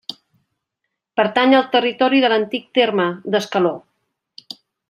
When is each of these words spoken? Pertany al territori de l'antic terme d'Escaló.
Pertany 1.19 1.53
al 1.57 1.69
territori 1.77 2.23
de 2.25 2.33
l'antic 2.33 2.67
terme 2.81 3.09
d'Escaló. 3.35 3.75